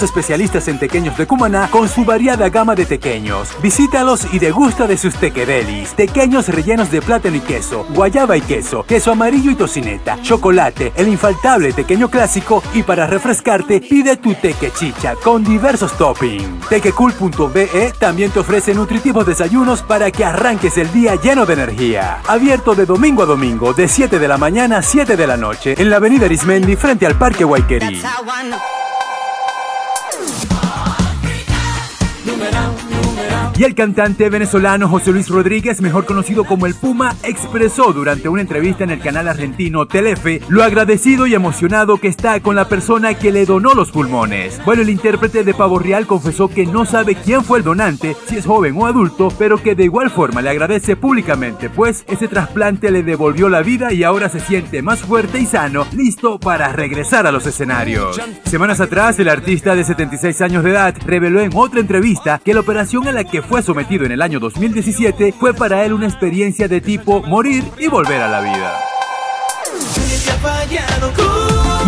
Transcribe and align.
especialistas 0.00 0.68
en 0.68 0.78
tequeños 0.78 1.18
de 1.18 1.26
Cumaná 1.26 1.68
con 1.70 1.88
su 1.88 2.06
variada 2.06 2.48
gama 2.48 2.74
de 2.74 2.86
tequeños. 2.86 3.50
Visítalos 3.60 4.32
y 4.32 4.38
degusta 4.38 4.86
de 4.86 4.96
sus 4.96 5.14
tequedelis. 5.16 5.94
Tequeños 5.94 6.48
rellenos 6.48 6.90
de 6.90 7.02
plátano 7.02 7.36
y 7.36 7.40
queso, 7.40 7.84
guayaba 7.90 8.38
y 8.38 8.40
queso, 8.40 8.84
queso 8.84 9.12
amarillo 9.12 9.50
y 9.50 9.56
tocineta, 9.56 10.22
chocolate, 10.22 10.92
el 10.96 11.08
infaltable 11.08 11.74
tequeño 11.74 12.08
clásico 12.08 12.62
y 12.72 12.82
para 12.82 13.06
refrescarte 13.06 13.80
pide 13.80 14.16
tu 14.16 14.34
tequechicha 14.34 15.16
con 15.16 15.44
diversos 15.44 15.92
toppings. 15.98 16.68
Tequecool.be 16.68 17.92
también 17.98 18.30
te 18.30 18.38
ofrece 18.38 18.74
nutritivos 18.74 19.26
desayunos 19.26 19.82
para 19.82 20.10
que 20.10 20.24
arranques 20.24 20.78
el 20.78 20.90
día 20.92 21.16
lleno 21.16 21.44
de 21.44 21.54
energía. 21.54 22.20
Abierto 22.28 22.74
de 22.74 22.86
domingo 22.86 23.24
a 23.24 23.26
domingo 23.26 23.72
de 23.74 23.88
7 23.88 24.18
de 24.18 24.28
la 24.28 24.38
mañana 24.38 24.78
a 24.78 24.82
7 24.82 25.16
de 25.16 25.26
la 25.26 25.36
noche 25.36 25.74
en 25.76 25.90
la 25.90 25.96
avenida 25.96 26.26
Arismendi 26.26 26.76
frente 26.76 27.06
al 27.06 27.18
Parque 27.18 27.44
Guayquerí. 27.44 28.02
Y 33.54 33.64
el 33.64 33.74
cantante 33.74 34.30
venezolano 34.30 34.88
José 34.88 35.12
Luis 35.12 35.28
Rodríguez, 35.28 35.82
mejor 35.82 36.06
conocido 36.06 36.44
como 36.44 36.66
el 36.66 36.74
Puma, 36.74 37.14
expresó 37.22 37.92
durante 37.92 38.30
una 38.30 38.40
entrevista 38.40 38.82
en 38.82 38.90
el 38.90 39.00
canal 39.00 39.28
argentino 39.28 39.86
Telefe 39.86 40.40
lo 40.48 40.64
agradecido 40.64 41.26
y 41.26 41.34
emocionado 41.34 41.98
que 41.98 42.08
está 42.08 42.40
con 42.40 42.56
la 42.56 42.68
persona 42.68 43.12
que 43.12 43.30
le 43.30 43.44
donó 43.44 43.74
los 43.74 43.92
pulmones. 43.92 44.58
Bueno, 44.64 44.80
el 44.80 44.88
intérprete 44.88 45.44
de 45.44 45.52
Pavo 45.52 45.78
Real 45.78 46.06
confesó 46.06 46.48
que 46.48 46.64
no 46.64 46.86
sabe 46.86 47.14
quién 47.14 47.44
fue 47.44 47.58
el 47.58 47.64
donante, 47.64 48.16
si 48.26 48.38
es 48.38 48.46
joven 48.46 48.74
o 48.78 48.86
adulto, 48.86 49.28
pero 49.38 49.62
que 49.62 49.74
de 49.74 49.84
igual 49.84 50.10
forma 50.10 50.40
le 50.40 50.48
agradece 50.48 50.96
públicamente, 50.96 51.68
pues 51.68 52.04
ese 52.08 52.28
trasplante 52.28 52.90
le 52.90 53.02
devolvió 53.02 53.50
la 53.50 53.60
vida 53.60 53.92
y 53.92 54.02
ahora 54.02 54.30
se 54.30 54.40
siente 54.40 54.80
más 54.80 55.00
fuerte 55.00 55.38
y 55.38 55.44
sano, 55.44 55.86
listo 55.94 56.40
para 56.40 56.72
regresar 56.72 57.26
a 57.26 57.32
los 57.32 57.46
escenarios. 57.46 58.18
Semanas 58.44 58.80
atrás, 58.80 59.18
el 59.18 59.28
artista 59.28 59.76
de 59.76 59.84
76 59.84 60.40
años 60.40 60.64
de 60.64 60.70
edad 60.70 60.94
reveló 61.04 61.40
en 61.40 61.52
otra 61.54 61.80
entrevista 61.80 62.40
que 62.42 62.54
la 62.54 62.60
operación 62.60 63.06
a 63.08 63.12
la 63.12 63.24
que 63.24 63.41
fue 63.42 63.62
sometido 63.62 64.04
en 64.04 64.12
el 64.12 64.22
año 64.22 64.40
2017 64.40 65.34
fue 65.38 65.54
para 65.54 65.84
él 65.84 65.92
una 65.92 66.06
experiencia 66.06 66.68
de 66.68 66.80
tipo 66.80 67.22
morir 67.22 67.64
y 67.78 67.88
volver 67.88 68.22
a 68.22 68.28
la 68.28 68.40
vida. 68.40 68.78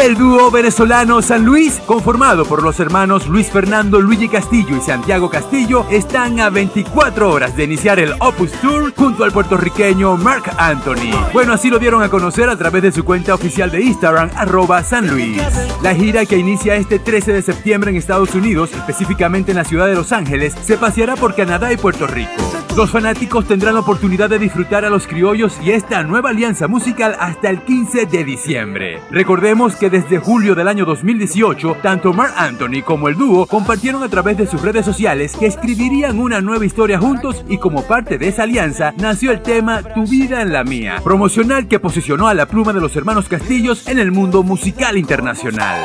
El 0.00 0.16
dúo 0.16 0.52
venezolano 0.52 1.20
San 1.22 1.44
Luis, 1.44 1.80
conformado 1.84 2.44
por 2.44 2.62
los 2.62 2.78
hermanos 2.78 3.26
Luis 3.26 3.50
Fernando 3.50 4.00
Luigi 4.00 4.28
Castillo 4.28 4.76
y 4.76 4.80
Santiago 4.80 5.28
Castillo, 5.28 5.86
están 5.90 6.38
a 6.38 6.50
24 6.50 7.28
horas 7.28 7.56
de 7.56 7.64
iniciar 7.64 7.98
el 7.98 8.14
Opus 8.20 8.52
Tour 8.60 8.94
junto 8.94 9.24
al 9.24 9.32
puertorriqueño 9.32 10.16
Mark 10.16 10.52
Anthony. 10.56 11.10
Bueno, 11.32 11.52
así 11.52 11.68
lo 11.68 11.80
dieron 11.80 12.04
a 12.04 12.08
conocer 12.08 12.48
a 12.48 12.56
través 12.56 12.84
de 12.84 12.92
su 12.92 13.04
cuenta 13.04 13.34
oficial 13.34 13.72
de 13.72 13.82
Instagram, 13.82 14.30
arroba 14.36 14.84
San 14.84 15.08
Luis. 15.08 15.42
La 15.82 15.92
gira 15.96 16.24
que 16.26 16.38
inicia 16.38 16.76
este 16.76 17.00
13 17.00 17.32
de 17.32 17.42
septiembre 17.42 17.90
en 17.90 17.96
Estados 17.96 18.36
Unidos, 18.36 18.70
específicamente 18.72 19.50
en 19.50 19.56
la 19.56 19.64
ciudad 19.64 19.88
de 19.88 19.96
Los 19.96 20.12
Ángeles, 20.12 20.54
se 20.62 20.78
paseará 20.78 21.16
por 21.16 21.34
Canadá 21.34 21.72
y 21.72 21.76
Puerto 21.76 22.06
Rico. 22.06 22.30
Los 22.78 22.92
fanáticos 22.92 23.44
tendrán 23.44 23.74
la 23.74 23.80
oportunidad 23.80 24.30
de 24.30 24.38
disfrutar 24.38 24.84
a 24.84 24.88
los 24.88 25.08
criollos 25.08 25.58
y 25.64 25.72
esta 25.72 26.04
nueva 26.04 26.30
alianza 26.30 26.68
musical 26.68 27.16
hasta 27.18 27.50
el 27.50 27.62
15 27.62 28.06
de 28.06 28.22
diciembre. 28.22 29.00
Recordemos 29.10 29.74
que 29.74 29.90
desde 29.90 30.20
julio 30.20 30.54
del 30.54 30.68
año 30.68 30.84
2018, 30.84 31.78
tanto 31.82 32.12
Mark 32.12 32.34
Anthony 32.36 32.82
como 32.84 33.08
el 33.08 33.16
dúo 33.16 33.46
compartieron 33.46 34.04
a 34.04 34.08
través 34.08 34.36
de 34.36 34.46
sus 34.46 34.62
redes 34.62 34.84
sociales 34.86 35.34
que 35.36 35.46
escribirían 35.46 36.20
una 36.20 36.40
nueva 36.40 36.66
historia 36.66 37.00
juntos 37.00 37.44
y 37.48 37.58
como 37.58 37.82
parte 37.82 38.16
de 38.16 38.28
esa 38.28 38.44
alianza 38.44 38.94
nació 38.98 39.32
el 39.32 39.42
tema 39.42 39.82
Tu 39.82 40.06
vida 40.06 40.40
en 40.40 40.52
la 40.52 40.62
mía, 40.62 41.00
promocional 41.02 41.66
que 41.66 41.80
posicionó 41.80 42.28
a 42.28 42.34
la 42.34 42.46
pluma 42.46 42.72
de 42.72 42.80
los 42.80 42.94
hermanos 42.94 43.28
Castillos 43.28 43.88
en 43.88 43.98
el 43.98 44.12
mundo 44.12 44.44
musical 44.44 44.96
internacional. 44.96 45.80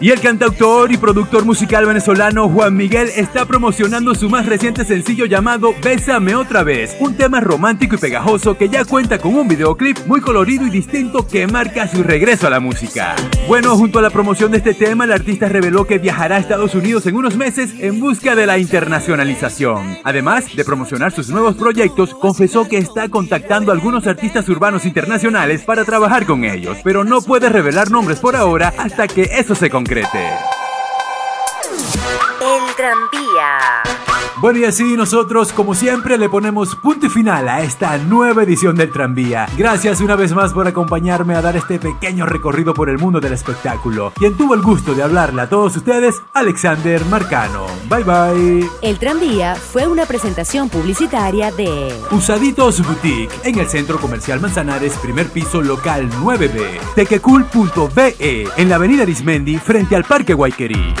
Y 0.00 0.10
el 0.10 0.20
cantautor 0.20 0.92
y 0.92 0.96
productor 0.96 1.44
musical 1.44 1.84
venezolano 1.84 2.48
Juan 2.48 2.76
Miguel 2.76 3.10
está 3.16 3.46
promocionando 3.46 4.14
su 4.14 4.30
más 4.30 4.46
reciente 4.46 4.84
sencillo 4.84 5.26
llamado 5.26 5.74
Bésame 5.82 6.36
otra 6.36 6.62
vez, 6.62 6.96
un 7.00 7.16
tema 7.16 7.40
romántico 7.40 7.96
y 7.96 7.98
pegajoso 7.98 8.56
que 8.56 8.68
ya 8.68 8.84
cuenta 8.84 9.18
con 9.18 9.34
un 9.34 9.48
videoclip 9.48 9.98
muy 10.06 10.20
colorido 10.20 10.68
y 10.68 10.70
distinto 10.70 11.26
que 11.26 11.48
marca 11.48 11.88
su 11.88 12.04
regreso 12.04 12.46
a 12.46 12.50
la 12.50 12.60
música. 12.60 13.16
Bueno, 13.48 13.76
junto 13.76 13.98
a 13.98 14.02
la 14.02 14.10
promoción 14.10 14.52
de 14.52 14.58
este 14.58 14.72
tema, 14.72 15.02
el 15.02 15.10
artista 15.10 15.48
reveló 15.48 15.84
que 15.84 15.98
viajará 15.98 16.36
a 16.36 16.38
Estados 16.38 16.76
Unidos 16.76 17.04
en 17.06 17.16
unos 17.16 17.36
meses 17.36 17.74
en 17.80 17.98
busca 17.98 18.36
de 18.36 18.46
la 18.46 18.58
internacionalización. 18.58 19.98
Además 20.04 20.54
de 20.54 20.64
promocionar 20.64 21.10
sus 21.10 21.28
nuevos 21.28 21.56
proyectos, 21.56 22.14
confesó 22.14 22.68
que 22.68 22.78
está 22.78 23.08
contactando 23.08 23.72
a 23.72 23.74
algunos 23.74 24.06
artistas 24.06 24.48
urbanos 24.48 24.86
internacionales 24.86 25.62
para 25.62 25.84
trabajar 25.84 26.24
con 26.24 26.44
ellos, 26.44 26.78
pero 26.84 27.02
no 27.02 27.20
puede 27.20 27.48
revelar 27.48 27.90
nombres 27.90 28.20
por 28.20 28.36
ahora 28.36 28.72
hasta 28.78 29.08
que 29.08 29.22
eso 29.22 29.56
se 29.56 29.68
concrete. 29.68 29.87
El 32.40 32.74
tranvía. 32.76 33.97
Bueno 34.40 34.60
y 34.60 34.64
así 34.64 34.96
nosotros 34.96 35.52
como 35.52 35.74
siempre 35.74 36.16
le 36.16 36.28
ponemos 36.28 36.76
punto 36.76 37.06
y 37.06 37.08
final 37.08 37.48
a 37.48 37.62
esta 37.62 37.98
nueva 37.98 38.44
edición 38.44 38.76
del 38.76 38.92
tranvía. 38.92 39.46
Gracias 39.56 40.00
una 40.00 40.14
vez 40.14 40.32
más 40.32 40.52
por 40.52 40.68
acompañarme 40.68 41.34
a 41.34 41.42
dar 41.42 41.56
este 41.56 41.78
pequeño 41.78 42.24
recorrido 42.24 42.72
por 42.72 42.88
el 42.88 42.98
mundo 42.98 43.18
del 43.20 43.32
espectáculo. 43.32 44.12
Quien 44.14 44.36
tuvo 44.36 44.54
el 44.54 44.62
gusto 44.62 44.94
de 44.94 45.02
hablarle 45.02 45.42
a 45.42 45.48
todos 45.48 45.76
ustedes, 45.76 46.22
Alexander 46.34 47.04
Marcano. 47.06 47.66
Bye 47.88 48.04
bye. 48.04 48.70
El 48.82 48.98
tranvía 48.98 49.56
fue 49.56 49.88
una 49.88 50.06
presentación 50.06 50.68
publicitaria 50.68 51.50
de 51.50 51.92
Usaditos 52.12 52.86
Boutique 52.86 53.34
en 53.42 53.58
el 53.58 53.66
Centro 53.68 53.98
Comercial 53.98 54.40
Manzanares, 54.40 54.96
primer 54.98 55.28
piso 55.30 55.60
local 55.60 56.08
9B. 56.10 56.78
Tequecool.be 56.94 58.48
en 58.56 58.68
la 58.68 58.76
avenida 58.76 59.02
Arismendi 59.02 59.58
frente 59.58 59.96
al 59.96 60.04
Parque 60.04 60.34
Guayquerí. 60.34 60.94